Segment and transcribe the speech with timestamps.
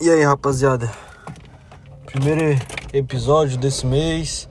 [0.00, 0.88] E aí, rapaziada?
[2.06, 2.56] Primeiro
[2.92, 4.48] episódio desse mês.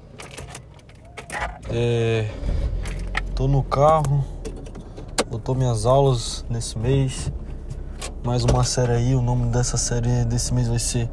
[1.70, 2.30] É...
[3.34, 4.26] Tô no carro.
[5.30, 7.32] Voltou minhas aulas nesse mês.
[8.26, 9.16] Mais uma série aí.
[9.16, 11.10] O nome dessa série desse mês vai ser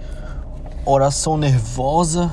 [0.84, 2.32] Oração Nervosa.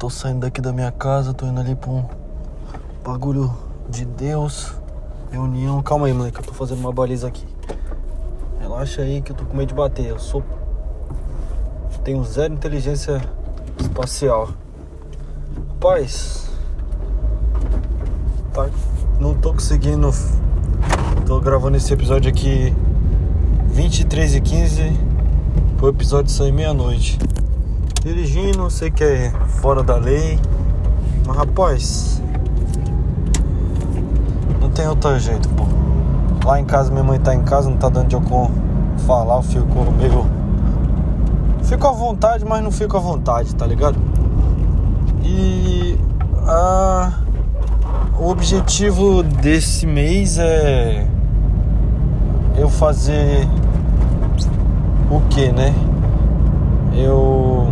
[0.00, 1.32] tô saindo daqui da minha casa.
[1.32, 2.04] Tô indo ali pra um
[3.04, 3.56] bagulho
[3.88, 4.74] de Deus.
[5.30, 5.80] Reunião.
[5.80, 6.40] Calma aí, moleque.
[6.40, 7.59] Eu tô fazendo uma baliza aqui.
[8.80, 10.06] Relaxa aí que eu tô com medo de bater.
[10.06, 10.42] Eu sou.
[12.02, 13.20] Tenho zero inteligência
[13.78, 14.48] espacial.
[15.74, 16.48] Rapaz.
[18.54, 18.70] Tá...
[19.20, 20.10] Não tô conseguindo.
[21.26, 22.74] Tô gravando esse episódio aqui
[23.66, 24.92] 23 e 15
[25.76, 27.18] Pro episódio sair meia-noite.
[28.02, 30.38] Dirigindo, sei que é fora da lei.
[31.26, 32.22] Mas rapaz.
[34.58, 35.64] Não tem outro jeito, pô.
[36.48, 38.22] Lá em casa, minha mãe tá em casa, não tá dando de eu
[39.00, 40.26] falar, eu fico meio.
[41.62, 43.96] Fico à vontade, mas não fico à vontade, tá ligado?
[45.22, 45.98] E.
[46.46, 47.20] Ah,
[48.18, 51.06] o objetivo desse mês é.
[52.56, 53.48] Eu fazer.
[55.10, 55.74] O que, né?
[56.94, 57.68] Eu.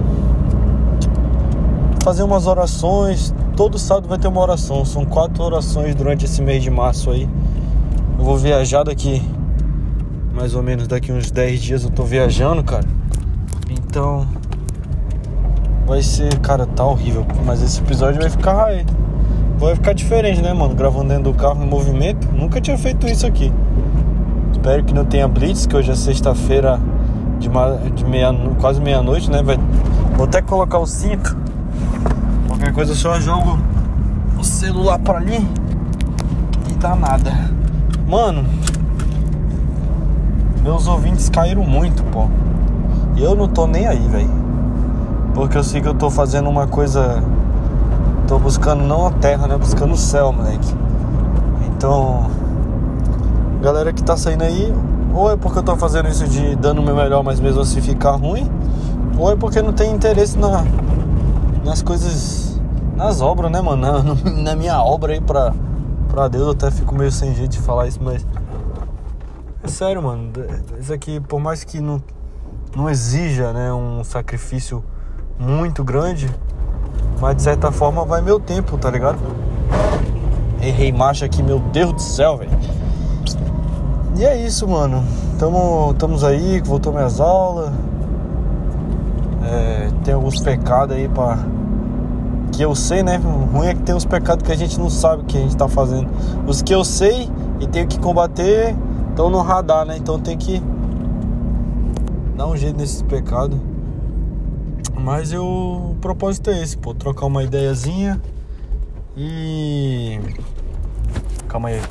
[2.03, 3.35] Fazer umas orações.
[3.57, 4.85] Todo sábado vai ter uma oração.
[4.85, 7.29] São quatro orações durante esse mês de março aí.
[8.19, 9.23] Eu vou viajar daqui,
[10.39, 12.85] mais ou menos daqui uns 10 dias eu tô viajando, cara.
[13.69, 14.25] Então,
[15.85, 17.27] vai ser, cara, tá horrível.
[17.45, 18.69] Mas esse episódio vai ficar,
[19.59, 20.77] vai ficar diferente, né, mano?
[20.77, 22.29] Gravando dentro do carro em movimento.
[22.33, 23.53] Nunca tinha feito isso aqui.
[24.53, 26.79] Espero que não tenha blitz, que hoje é sexta-feira
[27.41, 27.49] de,
[27.97, 29.43] de meia, quase meia-noite, né?
[29.43, 29.59] Vai,
[30.17, 31.37] vou até colocar o cinto.
[32.47, 33.59] Qualquer coisa eu só jogo
[34.39, 35.45] o celular pra ali
[36.71, 37.33] e dá nada.
[38.07, 38.45] Mano,
[40.69, 42.27] meus ouvintes caíram muito, pô.
[43.17, 44.31] E eu não tô nem aí, velho.
[45.35, 47.23] Porque eu sei que eu tô fazendo uma coisa.
[48.27, 49.57] Tô buscando não a terra, né?
[49.57, 50.75] Buscando o céu, moleque.
[51.69, 52.27] Então,
[53.63, 54.75] galera que tá saindo aí,
[55.15, 57.81] ou é porque eu tô fazendo isso de dando o meu melhor, mas mesmo assim
[57.81, 58.47] ficar ruim,
[59.19, 60.65] ou é porque não tem interesse na,
[61.65, 62.61] nas coisas,
[62.95, 63.81] nas obras, né, mano?
[63.81, 64.03] Na,
[64.53, 65.55] na minha obra aí pra
[66.09, 68.27] pra Deus, eu até fico meio sem jeito de falar isso, mas.
[69.69, 70.33] Sério, mano.
[70.81, 72.03] Isso aqui, por mais que não,
[72.75, 74.83] não exija né, um sacrifício
[75.39, 76.29] muito grande,
[77.21, 79.19] mas de certa forma vai meu tempo, tá ligado?
[80.61, 82.51] Errei marcha aqui, meu Deus do céu, velho.
[84.17, 85.05] E é isso, mano.
[85.39, 87.71] Tamo, estamos aí, voltou minhas aulas.
[89.45, 91.39] É, tem alguns pecados aí pra
[92.51, 93.21] que eu sei, né?
[93.25, 95.57] O ruim é que tem os pecados que a gente não sabe que a gente
[95.57, 96.11] tá fazendo.
[96.47, 97.31] Os que eu sei
[97.61, 98.75] e tenho que combater
[99.19, 99.97] estão no radar, né?
[99.97, 100.63] Então tem que
[102.37, 103.59] dar um jeito nesses pecados.
[104.95, 108.21] Mas eu, o propósito é esse, pô, trocar uma ideiazinha
[109.17, 110.21] e.
[111.49, 111.83] Calma aí.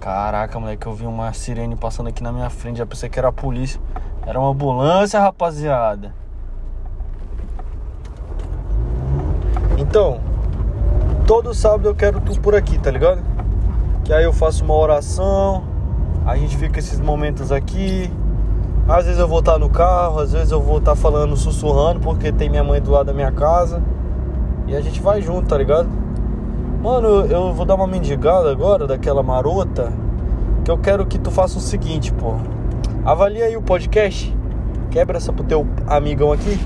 [0.00, 3.28] Caraca, moleque, eu vi uma sirene passando aqui na minha frente, já pensei que era
[3.28, 3.78] a polícia.
[4.26, 6.14] Era uma ambulância, rapaziada.
[9.76, 10.20] Então,
[11.26, 13.22] todo sábado eu quero tu por aqui, tá ligado?
[14.04, 15.75] Que aí eu faço uma oração,
[16.26, 18.10] a gente fica esses momentos aqui.
[18.88, 22.32] Às vezes eu vou estar no carro, às vezes eu vou estar falando, sussurrando, porque
[22.32, 23.80] tem minha mãe do lado da minha casa.
[24.66, 25.88] E a gente vai junto, tá ligado?
[26.82, 29.92] Mano, eu vou dar uma mendigada agora daquela marota.
[30.64, 32.34] Que eu quero que tu faça o seguinte, pô.
[33.04, 34.36] Avalia aí o podcast.
[34.90, 36.58] Quebra essa pro teu amigão aqui.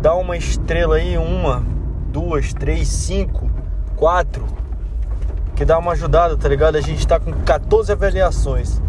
[0.00, 1.64] Dá uma estrela aí, uma,
[2.12, 3.48] duas, três, cinco,
[3.96, 4.44] quatro.
[5.56, 6.76] Que dá uma ajudada, tá ligado?
[6.76, 8.80] A gente tá com 14 avaliações.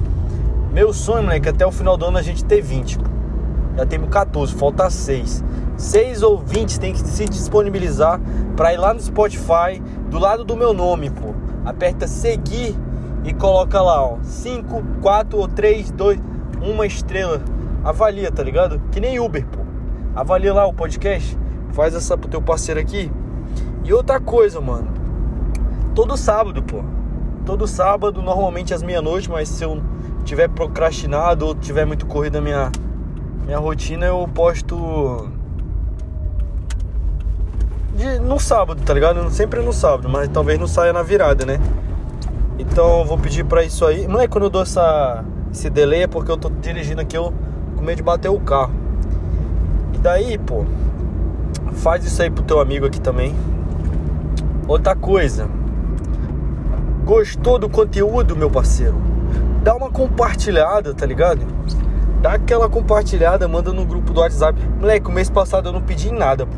[0.73, 2.99] Meu sonho, moleque, é até o final do ano a gente ter 20.
[3.77, 5.43] Já temos 14, falta 6.
[5.77, 8.19] 6 ou 20 tem que se disponibilizar
[8.55, 11.33] para ir lá no Spotify, do lado do meu nome, pô.
[11.65, 12.75] Aperta seguir
[13.23, 14.17] e coloca lá, ó.
[14.21, 16.19] 5, 4 ou 3, 2,
[16.61, 17.41] uma estrela.
[17.83, 18.81] Avalia, tá ligado?
[18.91, 19.61] Que nem Uber, pô.
[20.15, 21.37] Avalia lá o podcast
[21.71, 23.11] Faz essa pro teu parceiro aqui.
[23.83, 24.96] E outra coisa, mano.
[25.97, 26.83] Todo sábado, pô.
[27.43, 29.81] Todo sábado, normalmente às meia-noite, mas se eu
[30.23, 32.71] tiver procrastinado ou tiver muito corrida minha
[33.43, 35.27] minha rotina, eu posto
[37.95, 39.27] de, no sábado, tá ligado?
[39.31, 41.59] Sempre no sábado, mas talvez não saia na virada, né?
[42.59, 44.07] Então eu vou pedir pra isso aí.
[44.07, 47.33] Não é quando eu dou essa, esse delay, é porque eu tô dirigindo aqui, eu
[47.75, 48.73] com medo de bater o carro.
[49.95, 50.63] E daí, pô,
[51.77, 53.33] Faz isso aí pro teu amigo aqui também.
[54.67, 55.56] Outra coisa.
[57.07, 58.97] Gostou do conteúdo, meu parceiro?
[59.63, 61.39] Dá uma compartilhada, tá ligado?
[62.21, 64.59] dá aquela compartilhada, manda no grupo do WhatsApp.
[64.77, 66.57] Moleque, o mês passado eu não pedi nada, pô.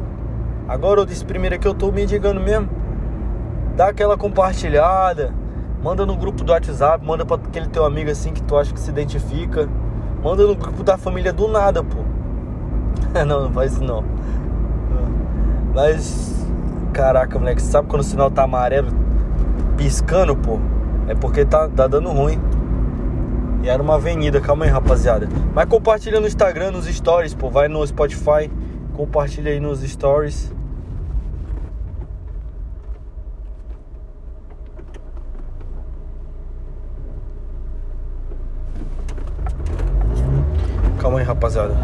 [0.68, 2.68] Agora eu disse primeiro que eu tô me digando mesmo.
[3.76, 5.32] Dá aquela compartilhada,
[5.84, 8.80] manda no grupo do WhatsApp, manda para aquele teu amigo assim que tu acha que
[8.80, 9.70] se identifica.
[10.24, 12.00] Manda no grupo da família do nada, pô.
[13.24, 14.04] não, não faz isso não.
[15.76, 16.44] Mas,
[16.92, 19.10] caraca, moleque, sabe quando o sinal tá amarelo
[19.80, 20.60] piscando, pô?
[21.08, 22.38] É porque tá, tá dando ruim.
[23.64, 25.28] E era uma avenida, calma aí, rapaziada.
[25.54, 27.50] Mas compartilha no Instagram, nos stories, pô.
[27.50, 28.52] Vai no Spotify,
[28.94, 30.54] compartilha aí nos stories.
[41.00, 41.76] Calma aí, rapaziada.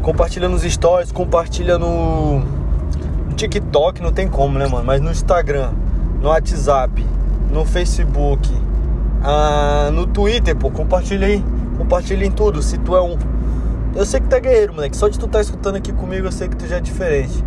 [0.00, 4.84] Compartilha nos stories, compartilha no, no TikTok, não tem como, né, mano?
[4.84, 5.72] Mas no Instagram,
[6.22, 7.04] no WhatsApp,
[7.50, 8.48] no Facebook,
[9.24, 11.44] ah, no Twitter, pô, compartilha aí.
[11.76, 12.62] Compartilha em tudo.
[12.62, 13.16] Se tu é um.
[13.94, 14.96] Eu sei que tu é guerreiro, moleque.
[14.96, 17.44] Só de tu tá escutando aqui comigo, eu sei que tu já é diferente.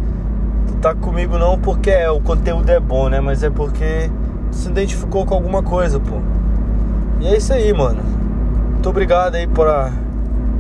[0.68, 3.19] Tu tá comigo não porque é, o conteúdo é bom, né?
[3.19, 4.10] Mas é porque
[4.51, 6.16] tu se identificou com alguma coisa, pô.
[7.22, 8.04] E é isso aí, mano.
[8.72, 9.92] Muito obrigado aí pra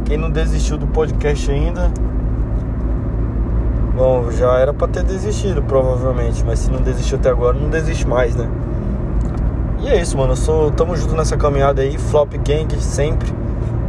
[0.05, 1.91] quem não desistiu do podcast ainda.
[3.95, 6.43] Bom, já era pra ter desistido, provavelmente.
[6.45, 8.49] Mas se não desistiu até agora, não desiste mais, né?
[9.79, 10.33] E é isso, mano.
[10.33, 11.97] Eu sou, tamo junto nessa caminhada aí.
[11.97, 13.33] Flop Gang sempre.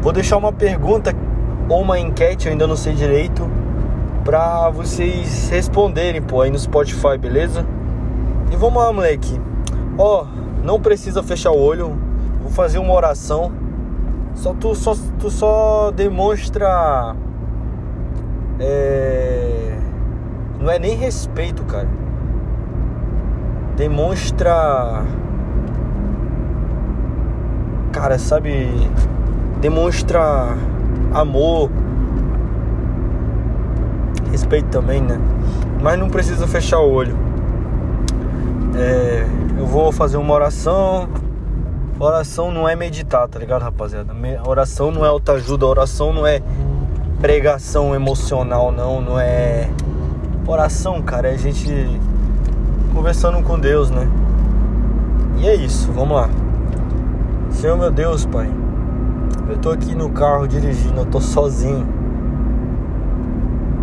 [0.01, 1.13] Vou deixar uma pergunta
[1.69, 3.51] ou uma enquete, eu ainda não sei direito,
[4.25, 7.67] pra vocês responderem, pô, aí no Spotify, beleza?
[8.53, 9.41] E vamos lá, moleque.
[9.99, 10.27] Ó,
[10.63, 11.99] não precisa fechar o olho.
[12.41, 13.51] Vou fazer uma oração.
[14.35, 17.17] Só tu só, tu só demonstra.
[18.61, 19.66] É.
[20.67, 21.87] Não é nem respeito, cara.
[23.77, 25.05] Demonstra
[27.93, 28.69] cara, sabe?
[29.61, 30.57] Demonstra
[31.15, 31.71] amor,
[34.33, 35.21] respeito também, né?
[35.81, 37.17] Mas não precisa fechar o olho.
[38.77, 39.25] É,
[39.61, 41.09] eu vou fazer uma oração.
[41.97, 44.13] Oração não é meditar, tá ligado, rapaziada?
[44.45, 46.43] Oração não é autoajuda, oração não é
[47.21, 49.71] pregação emocional, não, não é.
[50.49, 51.69] Oração, cara, é a gente
[52.95, 54.09] conversando com Deus, né?
[55.39, 56.31] E é isso, vamos lá.
[57.51, 58.49] Senhor meu Deus, Pai,
[59.49, 61.85] eu tô aqui no carro dirigindo, eu tô sozinho.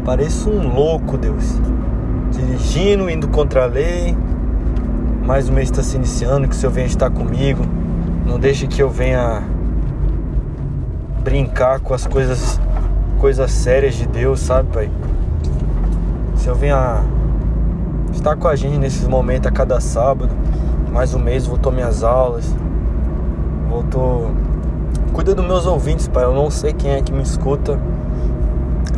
[0.06, 1.60] Pareço um louco, Deus.
[2.32, 4.16] Dirigindo, indo contra a lei.
[5.26, 7.66] Mais um mês está se iniciando, que o Senhor venha estar comigo.
[8.26, 9.44] Não deixe que eu venha
[11.22, 12.58] brincar com as coisas
[13.20, 14.92] coisas sérias de Deus, sabe, Pai?
[16.44, 17.02] Senhor venha
[18.12, 20.30] estar com a gente nesses momentos a cada sábado.
[20.92, 22.54] Mais um mês voltou minhas aulas
[23.74, 24.30] voltou.
[25.14, 26.26] Cuida dos meus ouvintes, Pai.
[26.26, 27.80] Eu não sei quem é que me escuta.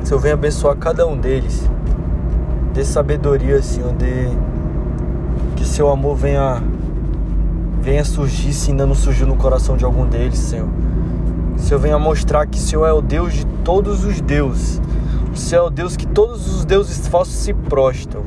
[0.04, 1.70] Se eu venho abençoar cada um deles.
[2.74, 3.94] Dê sabedoria, Senhor.
[3.94, 4.28] Dê.
[5.56, 6.64] Que seu amor venha.
[7.80, 10.68] Venha surgir se ainda não surgiu no coração de algum deles, Senhor.
[11.58, 14.82] Senhor venha mostrar que o Senhor é o Deus de todos os deuses.
[15.36, 18.24] O Senhor é o Deus que todos os deuses falsos se prostram.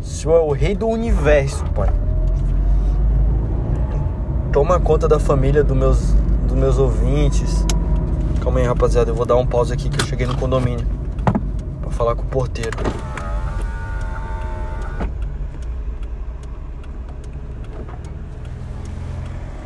[0.00, 1.92] O Senhor é o Rei do universo, Pai
[4.52, 6.12] toma conta da família dos meus,
[6.46, 7.64] dos meus ouvintes.
[8.42, 10.86] Calma aí, rapaziada, eu vou dar um pause aqui que eu cheguei no condomínio
[11.80, 12.76] para falar com o porteiro.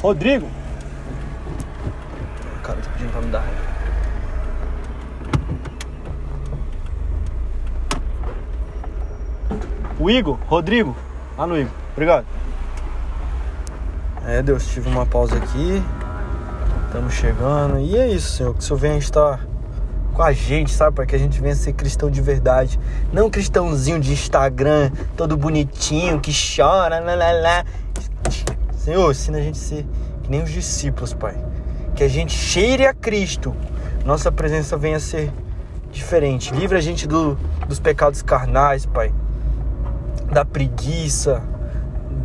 [0.00, 0.46] Rodrigo.
[2.58, 3.75] O cara tá pedindo pra me dar
[10.06, 10.94] O Igor, Rodrigo.
[11.36, 11.72] Ah, no Igor.
[11.92, 12.24] Obrigado.
[14.24, 15.82] É, Deus, tive uma pausa aqui.
[16.86, 17.80] Estamos chegando.
[17.80, 18.54] E é isso, Senhor.
[18.54, 19.44] Que o Senhor venha estar
[20.14, 20.94] com a gente, sabe?
[20.94, 22.78] Para que a gente venha ser cristão de verdade.
[23.12, 27.64] Não cristãozinho de Instagram, todo bonitinho, que chora, lá, lá, lá.
[28.76, 29.86] Senhor, ensina a gente a ser
[30.22, 31.34] que nem os discípulos, Pai.
[31.96, 33.52] Que a gente cheire a Cristo.
[34.04, 35.32] Nossa presença venha a ser
[35.90, 36.54] diferente.
[36.54, 37.36] Livra a gente do,
[37.66, 39.12] dos pecados carnais, Pai.
[40.32, 41.42] Da preguiça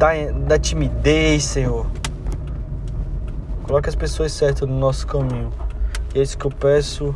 [0.01, 1.85] da, da timidez, Senhor.
[3.63, 5.51] Coloque as pessoas certas no nosso caminho.
[6.15, 7.15] E é isso que eu peço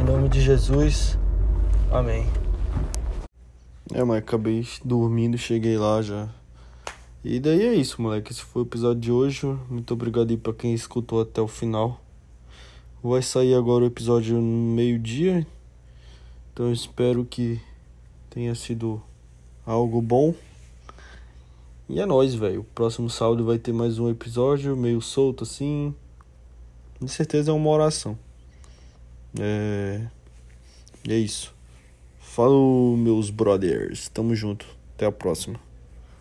[0.00, 1.18] em nome de Jesus.
[1.90, 2.26] Amém.
[3.92, 6.28] É, mas acabei dormindo, cheguei lá já.
[7.24, 8.32] E daí é isso, moleque.
[8.32, 9.46] Esse foi o episódio de hoje.
[9.70, 12.00] Muito obrigado aí pra quem escutou até o final.
[13.02, 15.46] Vai sair agora o episódio no meio-dia.
[16.52, 17.60] Então eu espero que
[18.28, 19.00] tenha sido
[19.66, 20.34] algo bom.
[21.88, 22.60] E é nóis, velho.
[22.60, 25.94] O próximo sábado vai ter mais um episódio, meio solto assim.
[26.98, 28.18] Com certeza é uma oração.
[29.38, 30.06] É,
[31.08, 31.54] é isso.
[32.20, 34.08] Falou, meus brothers.
[34.08, 34.66] Tamo junto.
[34.94, 35.63] Até a próxima.